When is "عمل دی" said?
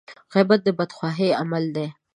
1.41-1.87